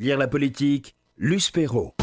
[0.00, 1.94] Lire la politique, Luce Perrault.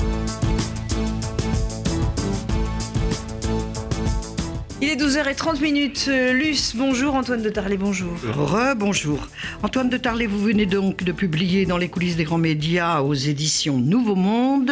[4.81, 6.05] Il est 12h30 minutes.
[6.07, 7.15] Euh, Luce, bonjour.
[7.15, 8.13] Antoine de Tarlet, bonjour.
[8.23, 9.27] Re-bonjour.
[9.61, 13.13] Antoine de Tarlet, vous venez donc de publier dans les coulisses des grands médias aux
[13.13, 14.71] éditions Nouveau Monde.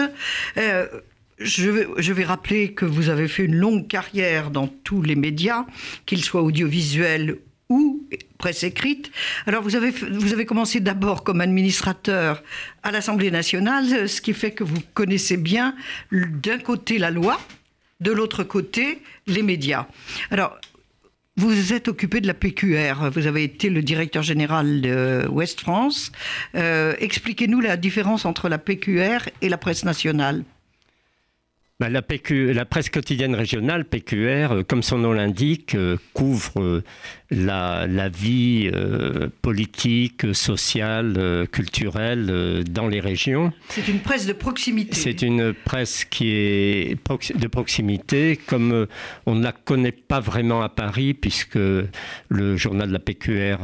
[0.57, 0.87] Euh,
[1.39, 5.15] je, vais, je vais rappeler que vous avez fait une longue carrière dans tous les
[5.15, 5.65] médias,
[6.05, 7.37] qu'ils soient audiovisuels
[7.69, 8.03] ou
[8.37, 9.11] presse écrite.
[9.45, 12.43] Alors vous avez, vous avez commencé d'abord comme administrateur
[12.83, 15.75] à l'Assemblée nationale, ce qui fait que vous connaissez bien
[16.11, 17.39] d'un côté la loi,
[17.99, 19.87] de l'autre côté les médias.
[20.31, 20.57] Alors
[21.37, 26.11] vous êtes occupé de la PQR, vous avez été le directeur général de Ouest France.
[26.55, 30.43] Euh, expliquez-nous la différence entre la PQR et la presse nationale.
[31.79, 36.83] Bah, la, la, presse quotidienne régionale, PQR, euh, comme son nom l'indique, euh, couvre
[37.31, 38.71] la, la, vie
[39.41, 43.51] politique, sociale, culturelle dans les régions.
[43.69, 44.95] C'est une presse de proximité.
[44.95, 46.97] C'est une presse qui est
[47.35, 48.87] de proximité, comme
[49.25, 53.57] on ne la connaît pas vraiment à Paris, puisque le journal de la PQR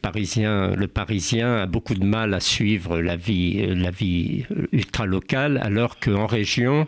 [0.00, 5.98] parisien, le Parisien, a beaucoup de mal à suivre la vie, la vie ultra-locale, alors
[5.98, 6.86] qu'en région,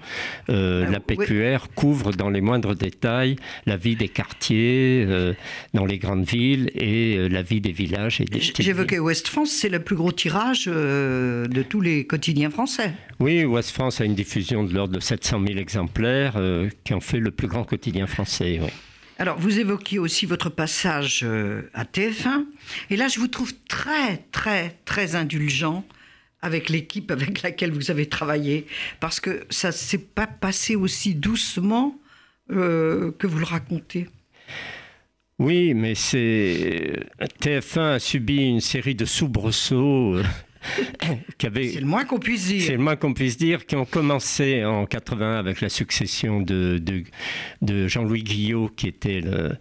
[0.50, 5.34] euh, la PQR couvre dans les moindres détails la vie des quartiers, euh,
[5.72, 9.50] dans les grandes villes et euh, la vie des villages et des J'évoquais Ouest France,
[9.50, 12.92] c'est le plus gros tirage de tous les quotidiens français.
[13.18, 16.40] Oui, Ouest France a une diffusion de l'ordre de 700 000 exemplaires
[16.84, 18.60] qui en fait le plus grand quotidien français.
[19.18, 21.24] Alors, vous évoquiez aussi votre passage
[21.72, 22.44] à TF1,
[22.90, 25.84] et là, je vous trouve très, très, très indulgent
[26.44, 28.66] avec l'équipe avec laquelle vous avez travaillé
[29.00, 31.98] Parce que ça ne s'est pas passé aussi doucement
[32.50, 34.06] euh, que vous le racontez.
[35.38, 37.00] Oui, mais c'est
[37.40, 40.18] TF1 a subi une série de soubresauts.
[40.18, 40.22] Euh,
[41.40, 42.62] c'est le moins qu'on puisse dire.
[42.62, 46.80] C'est le moins qu'on puisse dire, qui ont commencé en 80 avec la succession de,
[47.62, 49.56] de Jean-Louis Guillot, qui était le,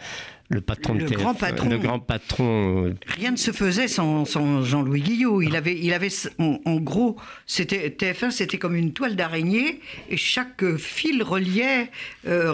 [0.54, 1.70] le patron le grand patron.
[1.70, 2.86] Le grand patron.
[2.88, 4.26] Euh, Rien ne se faisait sans,
[4.64, 5.42] Jean-Louis Guillot.
[5.42, 6.10] Il avait, il avait
[6.40, 11.90] en, gros, c'était TF1, c'était comme une toile d'araignée et chaque fil reliait,
[12.28, 12.54] euh,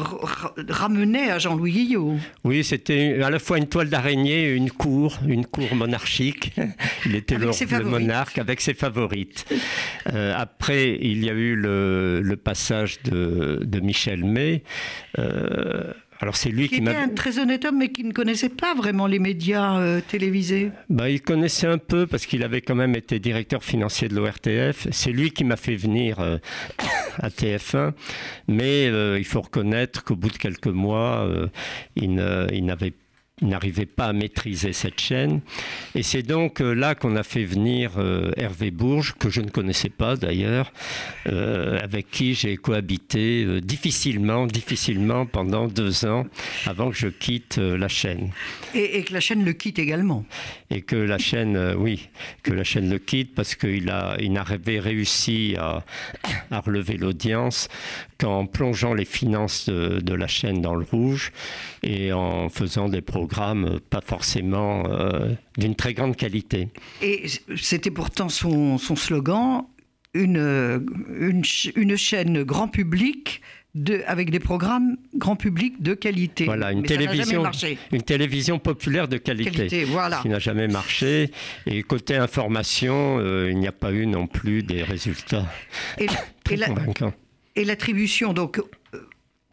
[0.69, 2.15] ramenait à Jean-Louis Guillot.
[2.43, 6.53] Oui, c'était à la fois une toile d'araignée et une cour, une cour monarchique.
[7.05, 7.51] Il était le,
[7.83, 9.45] monarque avec ses favorites.
[10.13, 14.63] Euh, après, il y a eu le, passage de, de Michel May.
[16.21, 18.75] Alors c'est lui qui, qui était un très honnête homme, mais qui ne connaissait pas
[18.75, 20.71] vraiment les médias euh, télévisés.
[20.89, 24.87] Bah, il connaissait un peu parce qu'il avait quand même été directeur financier de l'ORTF.
[24.91, 26.37] C'est lui qui m'a fait venir euh,
[27.19, 27.93] à TF1,
[28.49, 31.27] mais euh, il faut reconnaître qu'au bout de quelques mois,
[31.95, 33.08] il n'avait pas
[33.41, 35.41] n'arrivait pas à maîtriser cette chaîne.
[35.95, 39.49] Et c'est donc euh, là qu'on a fait venir euh, Hervé Bourges, que je ne
[39.49, 40.71] connaissais pas d'ailleurs,
[41.27, 46.25] euh, avec qui j'ai cohabité difficilement, difficilement pendant deux ans
[46.65, 48.31] avant que je quitte la chaîne.
[48.73, 50.25] Et, que la chaîne le quitte également.
[50.69, 52.09] Et que la chaîne, oui,
[52.43, 55.83] que la chaîne le quitte parce qu'il a, il n'avait réussi à,
[56.51, 57.69] à relever l'audience
[58.19, 61.31] qu'en plongeant les finances de, de, la chaîne dans le rouge
[61.83, 66.67] et en faisant des programmes pas forcément euh, d'une très grande qualité.
[67.01, 67.25] Et
[67.55, 69.63] c'était pourtant son, son slogan,
[70.13, 70.83] une,
[71.19, 71.43] une,
[71.75, 73.41] une, chaîne grand public
[73.75, 76.45] de, avec des programmes grand public de qualité.
[76.45, 77.43] Voilà, une, télévision,
[77.91, 80.19] une télévision populaire de qualité, voilà.
[80.21, 81.31] qui n'a jamais marché.
[81.67, 85.45] Et côté information, euh, il n'y a pas eu non plus des résultats
[85.99, 86.07] et,
[86.43, 87.13] très convaincants.
[87.55, 88.61] Et l'attribution, donc,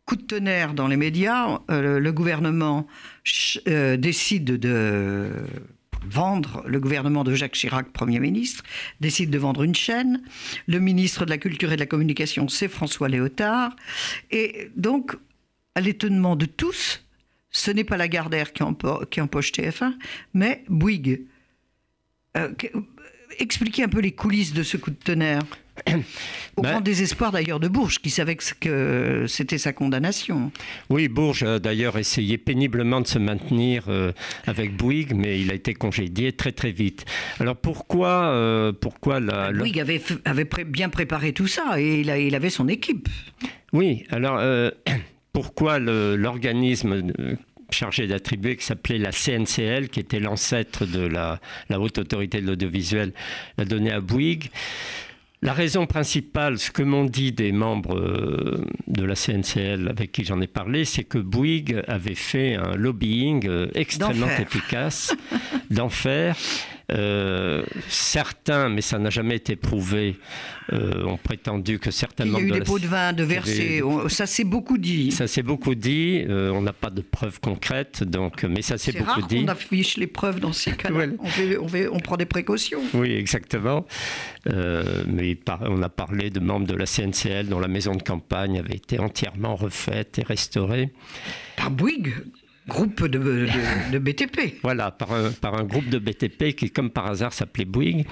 [0.07, 2.87] coup de tonnerre dans les médias, euh, le gouvernement
[3.67, 5.31] euh, décide de
[6.09, 8.63] vendre, le gouvernement de Jacques Chirac, Premier ministre,
[9.01, 10.23] décide de vendre une chaîne.
[10.69, 13.75] Le ministre de la Culture et de la Communication, c'est François Léotard.
[14.31, 15.17] Et donc,
[15.75, 17.05] à l'étonnement de tous,
[17.51, 19.95] ce n'est pas la Gardère qui, empoche TF1,
[20.35, 21.23] mais Bouygues.
[22.37, 22.53] Euh,
[23.39, 25.43] expliquez un peu les coulisses de ce coup de tonnerre.
[26.57, 30.51] Au ben- grand désespoir d'ailleurs de Bourges, qui savait que c'était sa condamnation.
[30.89, 34.13] Oui, Bourges a d'ailleurs essayé péniblement de se maintenir euh,
[34.47, 37.05] avec Bouygues, mais il a été congédié très très vite.
[37.41, 42.35] Alors pourquoi, euh, pourquoi la, Bouygues avait, avait bien préparé tout ça et il, il
[42.35, 43.09] avait son équipe.
[43.73, 44.71] Oui, alors euh,
[45.33, 47.13] pourquoi l'organisme
[47.71, 52.47] chargé d'attribuer qui s'appelait la CNCL, qui était l'ancêtre de la, la, Haute Autorité de
[52.47, 53.13] l'Audiovisuel,
[53.59, 54.51] l'a donné à Bouygues.
[55.43, 60.25] La raison principale, ce que m'ont dit des membres euh, de la CNCL avec qui
[60.25, 65.15] j'en ai parlé, c'est que Bouygues avait fait un lobbying euh, extrêmement efficace,
[65.71, 66.37] d'enfer,
[66.93, 70.19] Euh, certains, mais ça n'a jamais été prouvé,
[70.73, 73.25] euh, ont prétendu que certains Il y a eu de des pots de vin, de
[73.25, 73.83] versets.
[73.83, 75.11] on- Ça s'est beaucoup dit.
[75.11, 76.25] Ça s'est beaucoup dit.
[76.29, 79.43] euh, on n'a pas de preuves concrètes, donc, mais ça s'est beaucoup rare dit.
[79.43, 80.91] qu'on affiche les preuves dans ces cas-là.
[80.95, 81.13] Voilà.
[81.61, 82.81] On, on on prend des précautions.
[82.95, 83.85] Oui, exactement.
[84.47, 88.77] Mais on a parlé de membres de la CNCL dont la maison de campagne avait
[88.77, 90.93] été entièrement refaite et restaurée.
[91.57, 92.15] Par Bouygues,
[92.69, 94.55] groupe de, de- de BTP.
[94.63, 98.07] Voilà, par un, par un groupe de BTP qui, comme par hasard, s'appelait Bouygues.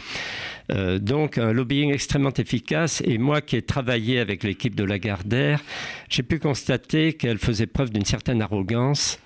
[0.73, 3.03] Euh, donc, un lobbying extrêmement efficace.
[3.05, 5.61] Et moi qui ai travaillé avec l'équipe de Lagardère,
[6.09, 9.19] j'ai pu constater qu'elle faisait preuve d'une certaine arrogance.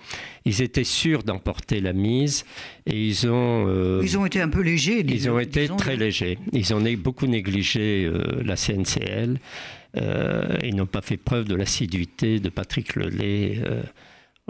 [0.44, 2.44] Ils étaient sûrs d'emporter la mise
[2.86, 3.66] et ils ont.
[3.68, 5.04] euh, Ils ont été un peu légers.
[5.06, 5.76] Ils ont été disons.
[5.76, 6.38] très légers.
[6.52, 9.38] Ils ont beaucoup négligé euh, la CNCL.
[9.96, 13.60] Euh, ils n'ont pas fait preuve de l'assiduité de Patrick Lelay.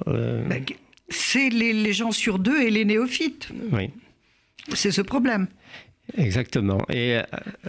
[0.07, 0.65] Euh, Ben,
[1.09, 3.49] C'est les, les gens sur deux et les néophytes.
[3.73, 3.91] oui,
[4.75, 5.49] C'est ce problème.
[6.17, 6.79] exactement.
[6.89, 7.23] Et euh,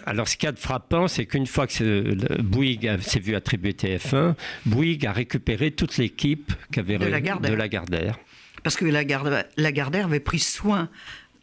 [0.05, 3.71] alors, ce qu'il y a de frappant, c'est qu'une fois que Bouygues s'est vu attribuer
[3.73, 4.35] TF1,
[4.65, 7.51] Bouygues a récupéré toute l'équipe qu'avait De re- Lagardère.
[7.51, 8.19] de Lagardère.
[8.63, 10.89] Parce que Lagarde- Lagardère avait pris soin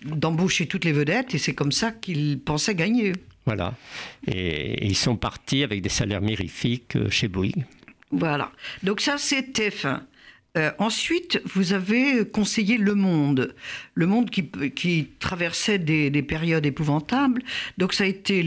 [0.05, 3.13] d'embaucher toutes les vedettes et c'est comme ça qu'ils pensaient gagner.
[3.47, 3.75] Voilà.
[4.27, 7.65] Et ils sont partis avec des salaires mirifiques euh, chez Bouygues.
[8.11, 8.53] Voilà.
[8.83, 10.01] Donc ça, c'est TF1.
[10.57, 13.55] Euh, ensuite, vous avez conseillé Le Monde.
[13.95, 17.43] Le Monde qui, traversait des, des périodes épouvantables.
[17.79, 18.43] Donc ça a été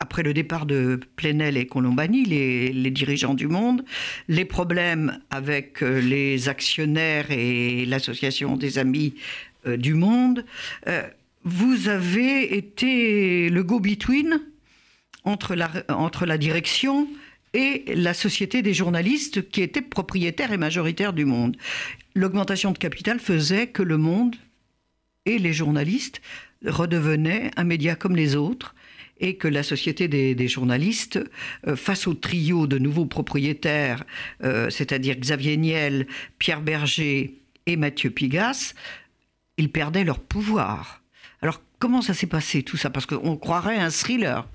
[0.00, 3.84] après le départ de Plenel et Colombani, les, dirigeants du Monde,
[4.28, 9.14] les problèmes avec euh, les actionnaires et l'association des amis
[9.66, 10.44] euh, du Monde.
[11.44, 14.42] Vous avez été le go-between
[15.24, 15.56] entre
[15.88, 17.08] entre la direction
[17.54, 21.56] et la société des journalistes qui était propriétaire et majoritaire du Monde.
[22.14, 24.36] L'augmentation de capital faisait que le Monde
[25.26, 26.20] et les journalistes
[26.64, 28.74] redevenaient un média comme les autres
[29.20, 31.20] et que la société des, journalistes,
[31.66, 34.04] euh, face au trio de nouveaux propriétaires,
[34.42, 36.06] euh, c'est-à-dire Xavier Niel,
[36.38, 38.72] Pierre Berger et Mathieu Pigas,
[39.58, 41.02] ils perdaient leur pouvoir.
[41.42, 42.88] Alors comment ça s'est passé tout ça?
[42.88, 44.48] Parce qu'on croirait un thriller.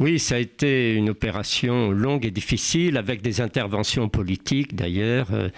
[0.00, 5.48] Oui, ça a été une opération longue et difficile, avec des interventions politiques d'ailleurs euh,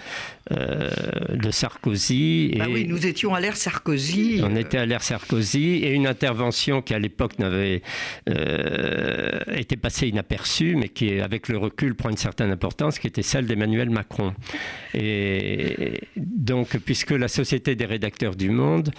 [0.51, 0.89] euh,
[1.33, 2.53] de Sarkozy.
[2.57, 4.41] Bah et oui, nous étions à l'ère Sarkozy.
[4.43, 7.81] on était à l'ère Sarkozy et une intervention qui à l'époque n'avait
[8.29, 13.23] euh, été passée inaperçue, mais qui avec le recul prend une certaine importance, qui était
[13.23, 14.33] celle d'Emmanuel Macron.
[14.93, 18.91] Et donc, puisque la Société des rédacteurs du Monde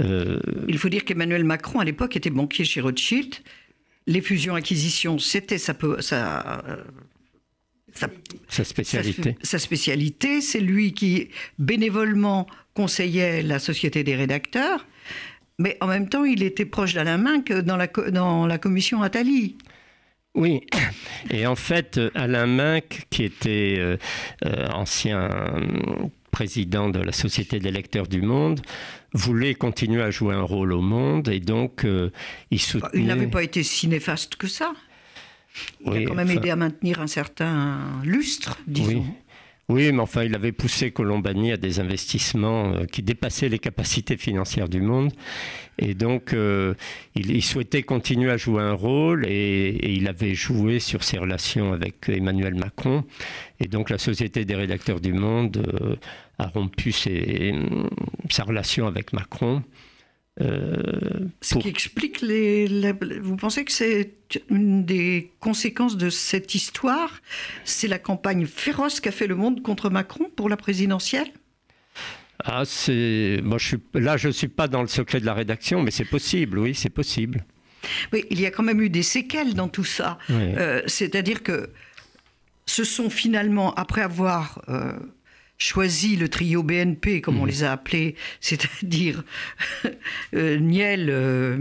[0.00, 0.38] euh,
[0.68, 3.34] Il faut dire qu'Emmanuel Macron, à l'époque, était banquier chez Rothschild.
[4.06, 6.76] Les fusions-acquisitions, c'était sa, peu- sa, euh,
[8.48, 9.22] sa- spécialité.
[9.32, 10.40] spé- sa spécialité.
[10.40, 11.28] C'est lui qui,
[11.58, 14.86] bénévolement, conseillait la Société des rédacteurs.
[15.58, 19.02] Mais en même temps, il était proche d'Alain Minc dans la, co- dans la commission
[19.02, 19.56] Attali.
[20.34, 20.62] Oui,
[21.30, 23.98] et en fait, Alain Minc, qui était euh,
[24.46, 25.28] euh, ancien
[26.30, 28.62] président de la Société des lecteurs du Monde,
[29.14, 32.10] voulait continuer à jouer un rôle au monde, et donc euh,
[32.50, 32.90] il soutenait...
[32.94, 34.72] Il n'avait pas été si néfaste que ça.
[35.84, 39.00] Il Oui, a quand même enfin, aidé à maintenir un certain lustre, disons.
[39.00, 39.02] Oui.
[39.68, 44.16] Oui, mais enfin, il avait poussé Colombani à des investissements euh, qui dépassaient les capacités
[44.16, 45.12] financières du monde.
[45.78, 46.74] Et donc, euh,
[47.14, 51.16] il, il souhaitait continuer à jouer un rôle et, et il avait joué sur ses
[51.16, 53.04] relations avec Emmanuel Macron.
[53.60, 55.96] Et donc, la Société des rédacteurs du monde euh,
[56.42, 57.54] a rompu ses-
[58.30, 59.62] sa relation avec Macron.
[60.40, 62.66] Euh, Ce pour- qui explique les.
[62.66, 64.14] la- vous pensez que c'est
[64.48, 67.20] une des conséquences de cette histoire?
[67.64, 71.28] C'est la campagne féroce qu'a fait le monde contre Macron pour la présidentielle?
[72.44, 73.40] Ah, c'est.
[73.44, 73.78] Moi, je suis...
[73.94, 76.74] Là, je ne suis pas dans le secret de la rédaction, mais c'est possible, oui,
[76.74, 77.44] c'est possible.
[78.12, 80.18] Oui, il y a quand même eu des séquelles dans tout ça.
[80.30, 80.36] Oui.
[80.56, 81.68] Euh, C'est-à-dire que
[82.64, 84.92] ce sont finalement, après avoir euh,
[85.58, 87.40] choisi le trio BNP, comme Mhm.
[87.40, 89.22] on les a appelés, c'est-à-dire
[90.34, 91.56] euh, Niel, euh,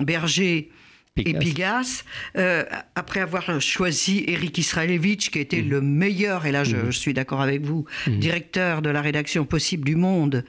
[0.00, 0.70] Berger
[1.16, 1.34] et.
[1.38, 2.02] Pigas,
[2.36, 2.64] euh,
[2.96, 5.42] après avoir choisi Eric Israelevich, qui Mhm.
[5.42, 9.44] était le meilleur, et là je, je suis d'accord avec vous, directeur de la rédaction
[9.44, 10.44] possible du Monde,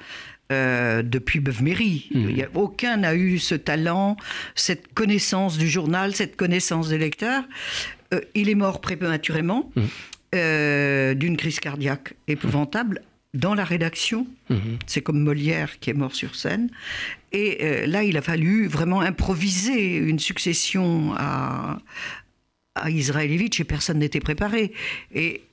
[0.52, 2.10] euh, depuis Beuve-Méry.
[2.14, 2.40] Mhm.
[2.42, 4.18] A- aucun n'a eu ce talent,
[4.56, 7.44] cette connaissance du journal, cette connaissance des lecteurs.
[8.14, 9.88] Euh, il est mort prématurément Mhm.
[10.36, 13.02] Euh, d'une crise cardiaque épouvantable
[13.34, 14.28] dans la rédaction.
[14.50, 14.80] Mhm.
[14.86, 16.70] C'est comme Molière qui est mort sur scène.
[17.32, 21.80] Et euh, là, il a fallu vraiment improviser une succession à,
[22.76, 24.74] à et personne n'était préparé.
[25.14, 25.44] Et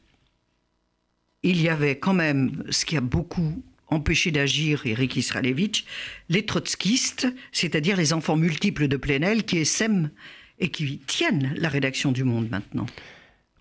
[1.42, 5.84] il y avait quand même, ce qui a beaucoup empêché d'agir Eric Israelevitch,
[6.28, 10.10] les trotskistes, c'est-à-dire les enfants multiples de Plenel qui essaiment
[10.58, 12.86] et qui tiennent la rédaction du Monde maintenant.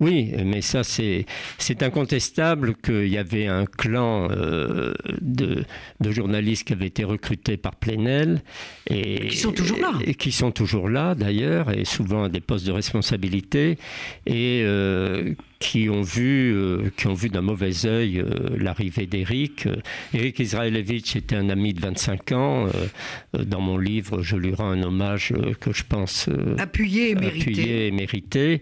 [0.01, 1.27] Oui, mais ça, c'est,
[1.59, 5.63] c'est incontestable qu'il y avait un clan euh, de,
[5.99, 8.41] de, journalistes qui avaient été recrutés par Plenel.
[8.89, 9.91] Et, qui sont toujours là.
[10.03, 13.77] Et qui sont toujours là, d'ailleurs, et souvent à des postes de responsabilité.
[14.25, 19.67] Et euh, qui ont vu, euh, qui ont vu d'un mauvais œil euh, l'arrivée d'Éric.
[20.11, 22.65] Éric Israelevitch était un ami de 25 ans.
[22.65, 26.27] Euh, dans mon livre, je lui rends un hommage que je pense
[26.57, 27.51] appuyé et mérité.
[27.51, 28.61] Appuyé et mérité.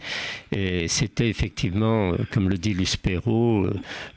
[0.52, 3.68] Et c'était effectivement, comme le dit Luce Perrault,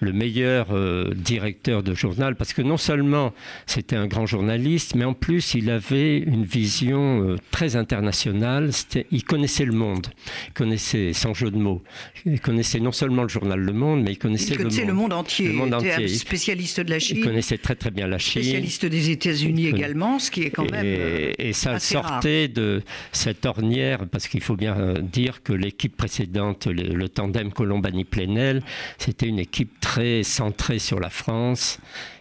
[0.01, 0.67] le meilleur
[1.15, 3.33] directeur de journal parce que non seulement
[3.67, 8.71] c'était un grand journaliste, mais en plus il avait une vision très internationale.
[9.13, 10.09] Il connaissait le monde,
[10.49, 11.83] il connaissait, sans jeu de mots,
[12.27, 14.93] il connaissait connaissait non seulement le journal Le Monde, mais il connaissait, il connaissait le,
[14.93, 15.49] monde, entier.
[15.49, 16.09] Le monde entier.
[16.09, 17.19] spécialiste de la Chine.
[17.19, 18.43] Il connaissait très très bien la Chine.
[18.43, 20.85] Spécialiste des États-Unis également, ce qui est quand même.
[20.85, 26.67] Et, et ça sortait de cette ornière, parce qu'il faut bien dire que l'équipe précédente,
[26.67, 28.63] le, tandem Colombani-Plenel,
[28.99, 31.79] c'était une équipe très centrée sur la France.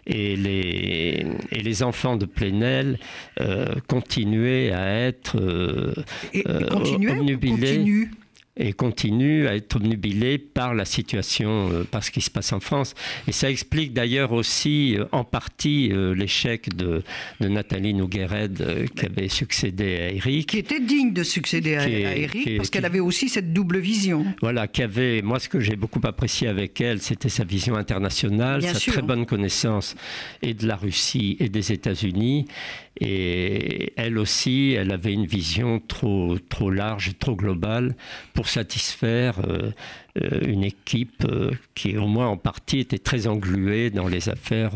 [0.08, 2.98] Et les, et les enfants de Plenel
[3.40, 5.94] euh, continuaient à être euh,
[6.34, 8.10] et, euh, obnubilés
[8.58, 12.60] et continue à être obnubilé par la situation, euh, par ce qui se passe en
[12.60, 12.96] France.
[13.28, 17.02] Et ça explique d'ailleurs aussi euh, en partie euh, l'échec de,
[17.40, 20.50] de, Nathalie Nouguered qui avait succédé à Eric.
[20.50, 24.26] Qui était digne de succéder à, Eric parce qu'elle avait aussi cette double vision.
[24.42, 28.62] Voilà, qui avait, moi ce que j'ai beaucoup apprécié avec elle, c'était sa vision internationale,
[28.62, 29.96] sa très bonne connaissance
[30.42, 32.48] et de la Russie et des États-Unis.
[33.00, 37.96] Et elle aussi, elle avait une vision trop, trop large, trop globale
[38.34, 39.72] pour satisfaire euh,
[40.22, 44.74] euh, une équipe euh, qui, au moins en partie, était très engluée dans les affaires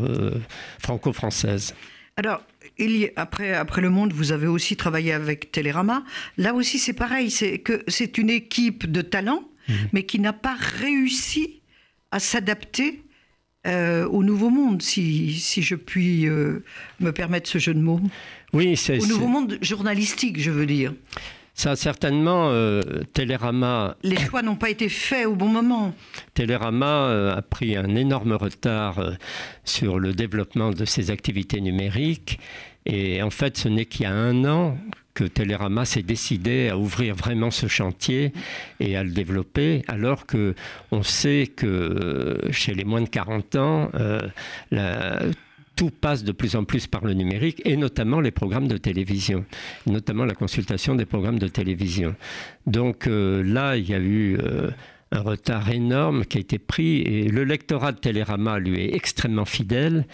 [0.78, 1.74] franco-françaises.
[2.16, 2.42] Alors,
[2.78, 6.04] il y, après, après Le Monde, vous avez aussi travaillé avec Télérama.
[6.38, 9.74] Là aussi, c'est pareil, c'est que c'est une équipe de talents, mmh.
[9.92, 11.60] mais qui n'a pas réussi
[12.10, 13.02] à s'adapter
[13.66, 16.62] euh, au Nouveau Monde, si, si je puis euh,
[17.00, 18.00] me permettre ce jeu de mots.
[18.52, 19.02] Oui, c'est.
[19.02, 20.94] Au Nouveau Monde journalistique, je veux dire.
[21.56, 22.82] Ça, certainement, euh,
[23.12, 23.96] Télérama.
[24.02, 25.94] Les choix n'ont pas été faits au bon moment.
[26.34, 29.02] Télérama a pris un énorme retard
[29.64, 32.38] sur le développement de ses activités numériques.
[32.84, 34.78] Et en fait, ce n'est qu'il y a un an
[35.16, 38.32] que Télérama s'est décidé à ouvrir vraiment ce chantier
[38.80, 40.54] et à le développer, alors que
[40.92, 44.20] on sait que euh, chez les moins de 40 ans, euh,
[45.76, 49.44] tout passe de plus en plus par le numérique et notamment les programmes de télévision,
[49.86, 52.16] notamment la consultation des programmes de télévision.
[52.66, 54.38] Donc euh, là, il y a eu
[55.12, 59.44] un retard énorme qui a été pris et le lectorat de Télérama lui est extrêmement
[59.44, 60.06] fidèle.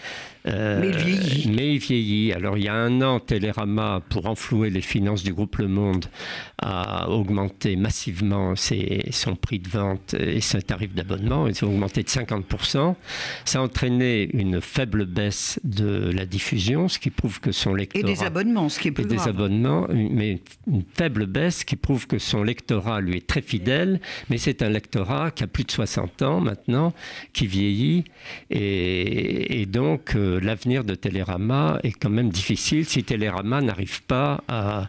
[0.45, 1.51] Euh, mais il vieillit.
[1.55, 2.33] Mais il vieillit.
[2.33, 6.05] Alors il y a un an, Télérama, pour enflouer les finances du groupe Le Monde,
[6.61, 11.47] a augmenté massivement ses, son prix de vente et ses tarifs d'abonnement.
[11.47, 12.95] Ils ont augmenté de 50%.
[13.45, 18.09] Ça a entraîné une faible baisse de la diffusion, ce qui prouve que son lectorat...
[18.09, 21.75] Et des abonnements, ce qui est plus et des abonnements, mais une faible baisse qui
[21.75, 25.63] prouve que son lectorat lui est très fidèle, mais c'est un lectorat qui a plus
[25.63, 26.93] de 60 ans maintenant,
[27.31, 28.03] qui vieillit,
[28.49, 30.15] et, et donc...
[30.15, 34.87] Euh, l'avenir de Télérama est quand même difficile si Télérama n'arrive pas à,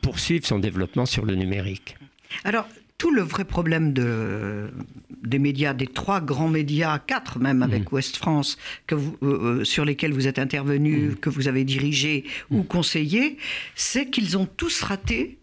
[0.00, 1.96] poursuivre son développement sur le numérique.
[2.44, 2.66] Alors,
[2.96, 4.70] tout le vrai problème de,
[5.22, 7.94] des médias, des trois grands médias, quatre même avec mmh.
[7.94, 11.16] Ouest France, que vous, euh, euh, sur lesquels vous êtes intervenu, mmh.
[11.16, 12.66] que vous avez dirigé ou mmh.
[12.66, 13.38] conseillé,
[13.74, 15.38] c'est qu'ils ont tous raté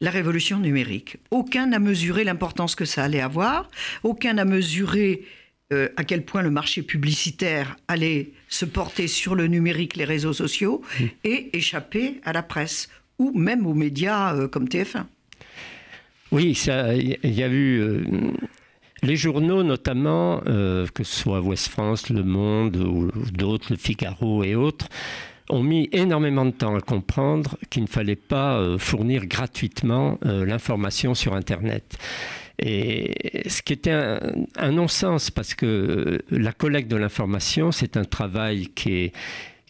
[0.00, 1.16] la révolution numérique.
[1.30, 3.68] Aucun n'a mesuré l'importance que ça allait avoir,
[4.04, 5.24] aucun n'a mesuré
[5.70, 10.32] euh, à quel point le marché publicitaire allait se porter sur le numérique, les réseaux
[10.32, 11.04] sociaux, mmh.
[11.24, 15.04] et échapper à la presse, ou même aux médias euh, comme TF1.
[16.32, 16.58] Oui,
[17.22, 17.80] il y a eu...
[17.80, 18.04] Euh,
[19.02, 24.56] les journaux, notamment, que ce soit Ouest France, Le Monde ou d'autres, Le Figaro et
[24.56, 24.88] autres,
[25.50, 31.34] ont mis énormément de temps à comprendre qu'il ne fallait pas fournir gratuitement l'information sur
[31.34, 31.96] Internet.
[32.58, 38.68] Et ce qui était un, non-sens, parce que la collecte de l'information, c'est un travail
[38.74, 39.12] qui est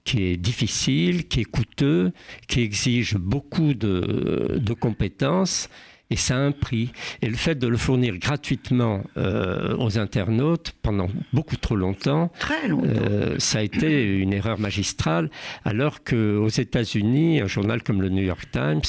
[0.04, 2.12] qui est difficile, qui est coûteux,
[2.46, 5.68] qui exige beaucoup de, de compétences
[6.10, 6.90] et ça a un prix.
[7.22, 12.68] Et le fait de le fournir gratuitement euh, aux internautes pendant beaucoup trop longtemps, Très
[12.68, 12.86] longtemps.
[12.88, 15.30] euh, ça a été une erreur magistrale,
[15.64, 18.80] alors qu'aux États-Unis, un journal comme le New York Times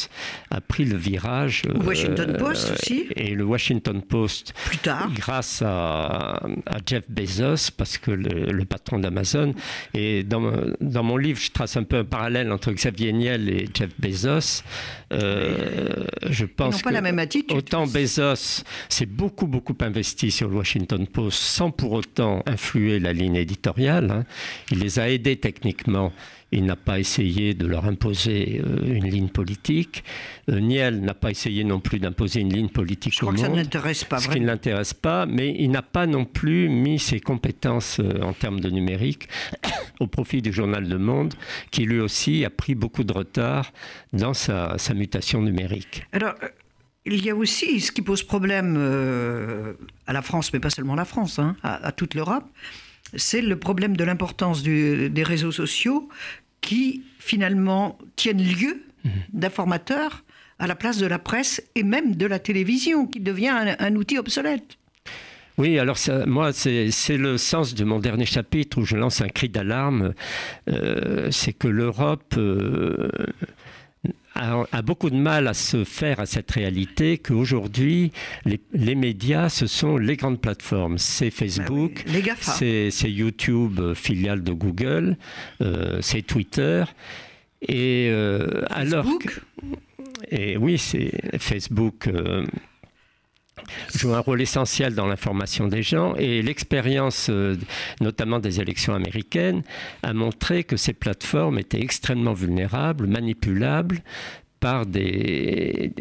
[0.51, 1.63] a pris le virage.
[1.73, 3.07] Ou Washington euh, Post aussi.
[3.15, 5.09] Et le Washington Post, Plus tard.
[5.13, 9.53] grâce à, à Jeff Bezos, parce que le, le patron d'Amazon,
[9.93, 13.67] et dans, dans mon livre, je trace un peu un parallèle entre Xavier Niel et
[13.73, 14.63] Jeff Bezos.
[15.11, 17.57] Euh, je Ils pense n'ont pas que la même attitude.
[17.57, 23.13] Autant Bezos s'est beaucoup, beaucoup investi sur le Washington Post sans pour autant influer la
[23.13, 24.11] ligne éditoriale.
[24.11, 24.25] hein.
[24.71, 26.11] Il les a aidés techniquement.
[26.51, 30.03] Il n'a pas essayé de leur imposer euh, une ligne politique.
[30.49, 33.39] Euh, Niel n'a pas essayé non plus d'imposer une ligne politique Je au crois que
[33.39, 36.67] ça ne l'intéresse pas ce qui ne l'intéresse pas, mais il n'a pas non plus
[36.67, 39.27] mis ses compétences euh, en termes de numérique
[39.99, 41.35] au profit du journal Le Monde,
[41.69, 43.71] qui lui aussi a pris beaucoup de retard
[44.11, 46.03] dans sa, sa mutation numérique.
[46.13, 46.33] Alors,
[47.15, 49.73] il y a aussi ce qui pose problème euh,
[50.07, 52.45] à la France, mais pas seulement à la France, hein, à, à toute l'Europe,
[53.15, 56.09] c'est le problème de l'importance des réseaux sociaux
[56.61, 58.83] qui finalement tiennent lieu
[59.33, 60.23] d'informateurs
[60.59, 63.95] à la place de la presse et même de la télévision, qui devient un, un
[63.95, 64.77] outil obsolète.
[65.57, 69.21] Oui, alors ça, moi, c'est c'est le sens de mon dernier chapitre où je lance
[69.21, 70.13] un cri d'alarme.
[70.69, 73.09] Euh, c'est que l'Europe euh,
[74.39, 78.11] a, a beaucoup de mal à se faire à cette réalité qu'aujourd'hui,
[78.45, 80.97] les, les médias, ce sont les grandes plateformes.
[80.97, 82.51] C'est Facebook, GAFA.
[82.53, 85.17] c'est YouTube, euh, filiale de Google,
[85.61, 86.83] euh, c'est Twitter.
[87.61, 89.41] Et euh, alors que-
[90.31, 92.45] et oui, c'est Facebook euh,
[93.95, 97.55] joue un rôle essentiel dans l'information des gens et l'expérience, euh,
[98.01, 99.63] notamment des élections américaines,
[100.03, 104.01] a montré que ces plateformes étaient extrêmement vulnérables, manipulables
[104.59, 105.91] par des,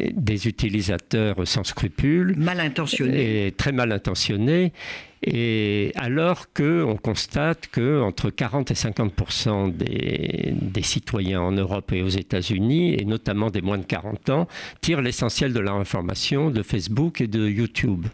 [0.45, 3.47] utilisateurs sans scrupules Mal intentionné.
[3.47, 4.73] et très mal intentionnés.
[5.21, 12.01] Et alors qu'on constate que entre 40 et 50 des, des citoyens en Europe et
[12.01, 14.47] aux États-Unis, et notamment des moins de 40 ans,
[14.79, 18.05] tirent l'essentiel de leur information de Facebook et de YouTube.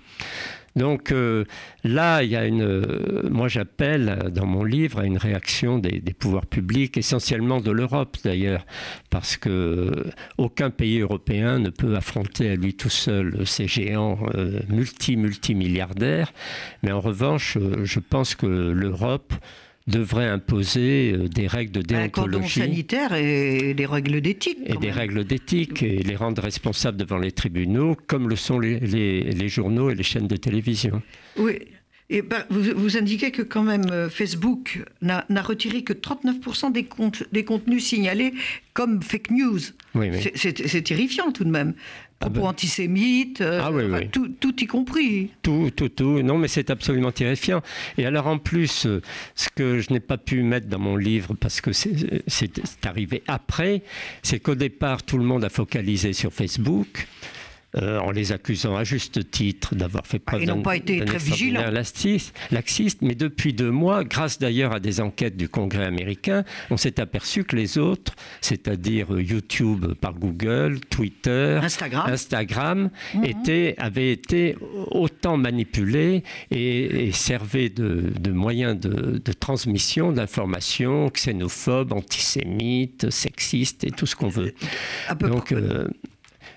[0.75, 1.46] Donc euh,
[1.84, 2.62] là, il y a une.
[2.62, 7.72] euh, moi, j'appelle euh, dans mon livre à une réaction des, pouvoirs publics, essentiellement de
[7.72, 8.65] l'Europe d'ailleurs,
[9.10, 10.05] parce que
[10.38, 16.33] aucun pays européen ne peut affronter à lui tout seul ces géants euh, multi multimilliardaires.
[16.83, 19.33] Mais en revanche, je pense que l'Europe
[19.87, 24.57] devrait imposer euh, des règles de Un cordon déontologie sanitaire et des règles d'éthique.
[24.65, 24.95] et des même.
[24.98, 29.48] règles d'éthique et les rendre responsables devant les tribunaux, comme le sont les, les- les
[29.50, 31.01] journaux et les chaînes de télévision.
[31.37, 31.59] Oui.
[32.11, 36.83] Et ben, vous, vous indiquez que quand même euh, Facebook n'a retiré que 39% des,
[36.85, 38.33] comptes, des contenus signalés
[38.74, 39.59] comme fake news.
[39.95, 40.31] Oui, oui.
[40.35, 41.74] C'est terrifiant tout de même.
[42.25, 42.48] Propos ben.
[42.48, 44.09] antisémites, euh, Ah oui, enfin, oui.
[44.09, 45.31] Tout, tout y compris.
[45.42, 46.22] Tout, tout, tout.
[46.22, 47.61] Non, mais c'est absolument terrifiant.
[47.98, 49.01] Et alors, en plus, euh,
[49.35, 51.92] ce que je n'ai pas pu mettre dans mon livre, parce que c'est
[52.85, 53.81] arrivé après,
[54.24, 57.07] c'est qu'au départ, tout le monde a focalisé sur Facebook.
[57.77, 60.61] Euh, en les accusant à juste titre d'avoir fait preuve ils n'ont d'un
[62.51, 67.00] laxiste, mais depuis deux mois, grâce d'ailleurs à des enquêtes du Congrès américain, on s'est
[67.00, 72.05] aperçu que les autres, c'est-à-dire euh, YouTube par Google, Twitter, Instagram.
[72.11, 72.90] Instagram
[73.24, 74.55] était, avait été
[74.92, 83.83] autant manipulé et, et servait de, de moyen de, de transmission d'informations xénophobes, antisémites, sexistes
[83.83, 84.53] et tout ce qu'on veut.
[85.07, 85.55] À peu Donc, près.
[85.55, 85.88] euh,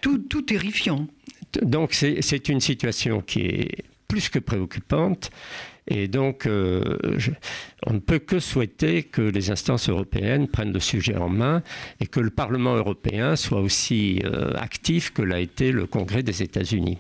[0.01, 1.07] tout, tout terrifiant.
[1.63, 5.31] donc c'est une situation qui est plus que préoccupante.
[5.91, 7.31] Et donc, euh, je-
[7.87, 11.63] on ne peut que souhaiter que les instances européennes prennent le sujet en main
[12.01, 16.43] et que le Parlement européen soit aussi euh, actif que l'a été le Congrès des
[16.43, 16.99] États-Unis.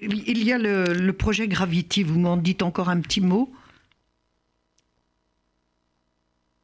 [0.00, 3.48] Il y a le, le projet Gravity, vous m'en dites encore un petit mot?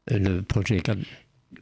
[0.08, 0.78] Le projet.
[0.78, 0.96] Gra-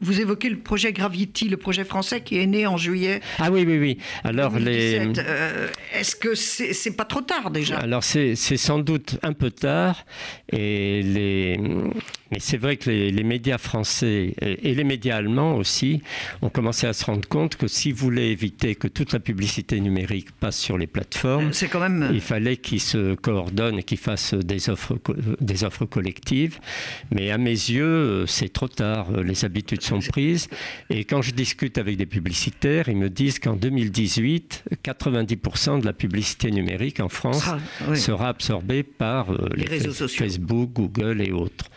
[0.01, 3.65] Vous évoquez le projet Gravity, le projet français qui est né en juillet Ah oui,
[3.67, 3.99] oui, oui.
[4.23, 4.99] Alors, les.
[5.01, 5.27] 2017.
[5.27, 7.79] Euh, Est-ce que c'est c'est pas trop tard déjà?
[7.79, 10.05] Alors c'est c'est sans doute un peu tard,
[10.53, 11.59] et les,
[12.31, 16.03] mais c'est vrai que les, les médias français et, et les médias allemands aussi
[16.43, 19.81] ont commencé à se rendre compte que si vous voulez éviter que toute la publicité
[19.81, 22.11] numérique passe sur les plateformes, C'est quand même.
[22.13, 24.99] il fallait qu'ils se coordonnent et qu'ils fassent des offres,
[25.41, 26.59] des offres collectives.
[27.11, 29.11] Mais à mes yeux, c'est trop tard.
[29.23, 30.49] Les habitudes sont prises.
[30.91, 35.93] Et quand je discute avec des publicitaires, ils me disent qu'en 2018, 90% de la
[35.93, 37.99] publicité numérique en France sera- oui.
[37.99, 40.25] sera absorbée par euh, Les réseaux sociaux.
[40.25, 41.71] Facebook, Google et autres.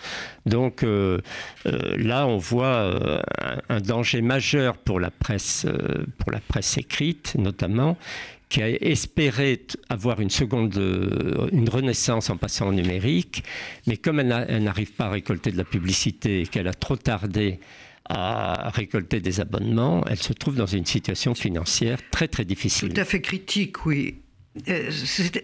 [0.46, 3.22] Donc là, on voit
[3.70, 5.68] un, danger majeur pour la presse,
[6.18, 7.96] pour la presse écrite notamment,
[8.50, 10.76] qui a espéré avoir une seconde,
[11.54, 13.44] une renaissance en passant au numérique,
[13.88, 17.60] mais comme elle n'arrive pas à récolter de la publicité et qu'elle a trop tardé
[18.14, 22.94] à récolter des abonnements, elle se trouve dans une situation financière très très difficile.
[22.94, 24.16] Tout à fait critique, oui.
[24.68, 24.92] Euh,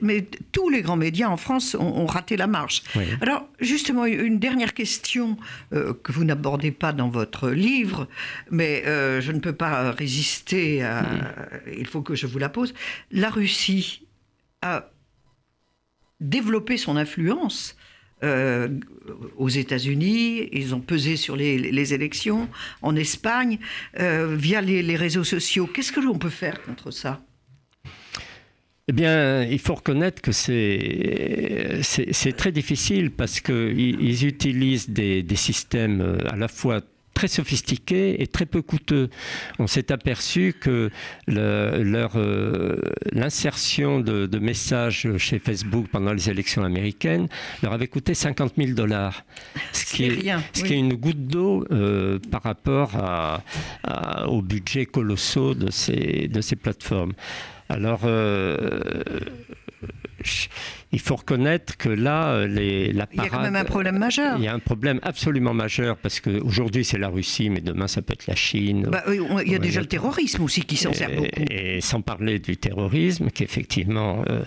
[0.02, 2.84] mais tous les grands médias en France ont, raté la marche.
[3.22, 5.38] Alors, justement, une dernière question
[5.74, 8.10] euh, que vous n'abordez pas dans votre livre,
[8.52, 11.06] mais euh, je ne peux pas résister à.
[11.78, 12.74] Il faut que je vous la pose.
[13.12, 14.06] La Russie
[14.62, 14.90] a
[16.20, 17.78] développé son influence.
[18.24, 22.50] Aux États-Unis, ils ont pesé sur les, élections,
[22.82, 23.60] en Espagne,
[23.98, 25.68] via les réseaux sociaux.
[25.68, 27.22] Qu'est-ce que l'on peut faire contre ça?
[28.90, 36.00] Eh bien, il faut reconnaître que c'est, c'est, très difficile parce qu'ils utilisent des, systèmes
[36.00, 36.82] euh, à la fois
[37.18, 39.10] très sophistiqués et très peu coûteux.
[39.58, 40.92] On s'est aperçu que
[41.26, 42.80] leur, euh,
[43.12, 47.28] l'insertion de, messages chez Facebook pendant les élections américaines
[47.64, 49.26] leur avait coûté 50 000 dollars.
[49.74, 53.42] Ce qui est, rien, ce qui est une goutte d'eau euh, par rapport à,
[54.28, 57.14] aux budgets colossaux de ces, de ces plateformes.
[57.68, 58.92] Alors, euh,
[60.92, 64.38] il faut reconnaître que là, les, la Il y a quand même un problème majeur.
[64.38, 68.02] Il y a un problème absolument majeur parce qu'aujourd'hui c'est la Russie, mais demain ça
[68.02, 68.88] peut être la Chine.
[68.90, 71.28] Bah, il y a déjà le terrorisme aussi qui s'en sert beaucoup.
[71.50, 74.44] Et sans parler du terrorisme qui effectivement euh,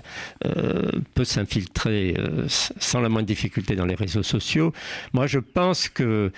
[0.46, 2.14] euh, peut s'infiltrer
[2.46, 4.72] sans la moindre difficulté dans les réseaux sociaux.
[5.12, 6.32] Moi je pense que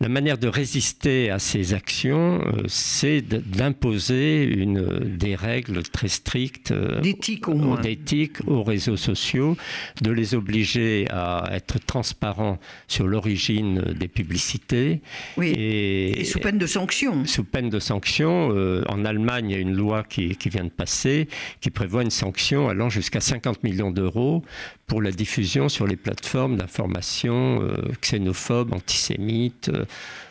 [0.00, 4.66] la manière de résister à ces actions, euh, c'est d'imposer
[5.04, 7.80] des règles très strictes euh, d'éthique au moins.
[7.80, 9.56] d'éthique aux réseaux sociaux,
[10.02, 15.00] de les obliger à être transparents sur l'origine des publicités.
[15.36, 15.54] Oui.
[15.56, 17.24] Et, sous peine de sanctions.
[17.24, 18.50] Sous peine de sanctions.
[18.50, 21.28] Euh, en Allemagne, il y a une loi qui, qui vient de passer
[21.60, 24.42] qui prévoit une sanction allant jusqu'à 50 millions d'euros
[24.88, 27.62] pour la diffusion sur les plateformes d'information
[28.02, 29.70] xénophobes, antisémites,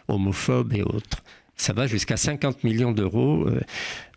[0.08, 1.24] homophobes et autres.
[1.56, 3.48] Ça va jusqu'à 50 millions d'euros.
[3.48, 3.62] Euh,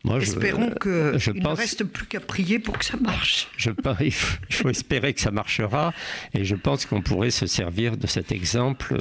[0.05, 3.49] moi, Espérons qu'il ne reste plus qu'à prier pour que ça marche.
[3.57, 3.71] Je,
[4.01, 5.93] il, faut, espérer que ça marchera
[6.33, 8.97] et je pense qu'on pourrait se servir de cet exemple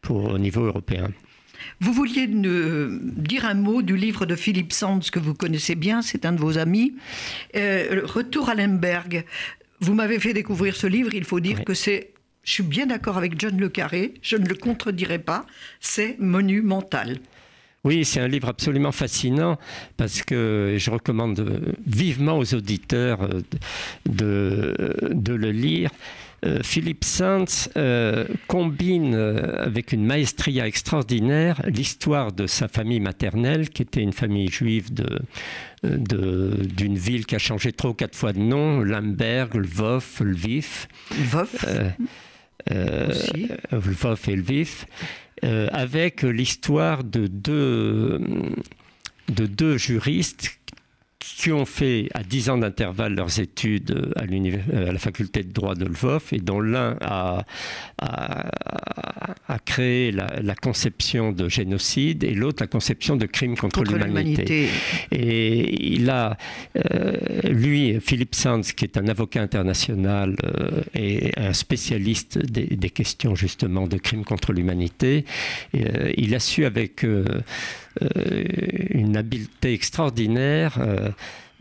[0.00, 1.10] pour, au niveau européen.
[1.80, 6.24] Vous vouliez dire un mot du livre de Philippe Sands que vous connaissez bien, c'est
[6.24, 6.94] un de vos amis,
[7.54, 9.24] Retour à Lemberg.
[9.80, 12.10] Vous m'avez fait découvrir ce livre, il faut dire que c'est
[12.48, 15.44] je suis bien d'accord avec John Le Carré, je ne le contredirai pas,
[15.80, 17.18] c'est monumental.
[17.84, 19.58] Oui, c'est un livre absolument fascinant
[19.98, 23.42] parce que je recommande vivement aux auditeurs euh,
[24.06, 25.90] de, de le lire.
[26.46, 33.82] Euh, Philippe Sands euh, combine avec une maestria extraordinaire l'histoire de sa famille maternelle, qui
[33.82, 35.20] était une famille juive de,
[35.82, 40.86] d'une ville qui a changé trois ou quatre fois de nom, Lamberg, Lvov, Lviv.
[41.10, 41.50] Lvov
[42.70, 43.12] euh,
[43.72, 43.80] euh,
[44.26, 44.84] et Lviv,
[45.44, 48.20] euh, avec l'histoire de deux,
[49.28, 50.57] de deux juristes
[51.18, 55.74] qui ont fait à 10 ans d'intervalle leurs études à, à, la faculté de droit
[55.74, 57.44] de Lvov et dont l'un a,
[57.98, 64.68] a, créé la, conception de génocide et l'autre la conception de crime contre, l'humanité.
[65.10, 66.36] Et il a,
[66.76, 67.16] euh,
[67.48, 73.86] lui, Philippe Sands, qui est un avocat international euh, et un spécialiste des, questions justement
[73.86, 75.24] de crimes contre l'humanité,
[75.74, 77.24] euh, il a su avec euh,
[78.90, 80.78] une habileté extraordinaire.
[80.78, 81.10] Euh,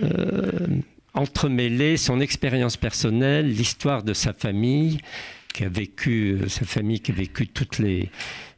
[0.03, 0.67] euh,
[1.13, 4.99] entremêler son expérience personnelle, l'histoire de sa famille,
[5.51, 8.11] qui a vécu, sa famille qui a vécu toutes les,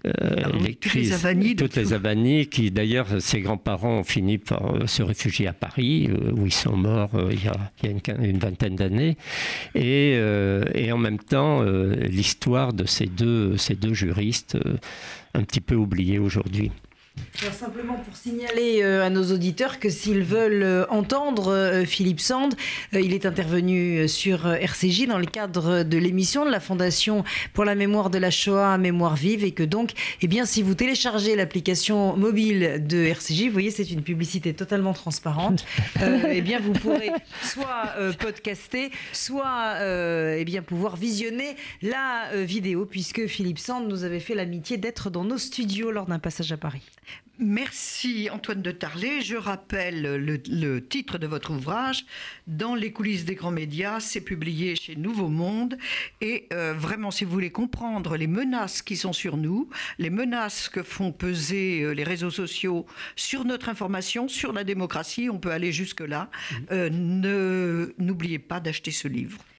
[0.04, 1.26] les crises,
[1.58, 6.46] toutes les avanies, qui d'ailleurs ses grands-parents ont fini par se réfugier à Paris, où
[6.46, 9.16] ils sont morts il y a, il y a une, vingtaine d'années,
[9.74, 10.20] et,
[10.76, 14.58] et, en même temps l'histoire de ces deux, ces deux juristes,
[15.34, 16.72] un petit peu oubliés aujourd'hui
[17.60, 22.56] simplement pour signaler euh, à nos auditeurs que s'ils veulent euh, entendre euh, Philippe Sand,
[22.94, 27.76] il est intervenu sur RCJ dans le cadre de l'émission de la Fondation pour la
[27.76, 32.16] mémoire de la Shoah, Mémoire vive, et que donc, eh bien, si vous téléchargez l'application
[32.16, 35.66] mobile de RCJ, vous voyez, c'est une publicité totalement transparente,
[36.30, 37.12] eh bien, vous pourrez
[37.44, 44.36] soit podcaster, soit eh bien, pouvoir visionner la vidéo, puisque Philippe Sand nous avait fait
[44.36, 46.82] l'amitié d'être dans nos studios lors d'un passage à Paris.
[47.42, 49.22] Merci Antoine de Tarlet.
[49.22, 52.06] Je rappelle le, titre de votre ouvrage,
[52.48, 54.02] Dans les coulisses des grands médias.
[54.02, 55.78] C'est publié chez Nouveau Monde.
[56.20, 59.70] Et euh, vraiment, si vous voulez comprendre les menaces qui sont sur nous,
[60.00, 65.30] les menaces que font peser euh, les réseaux sociaux sur notre information, sur la démocratie,
[65.30, 66.56] on peut aller jusque-là, mmh.
[66.74, 69.40] euh, n'oubliez pas d'acheter ce livre.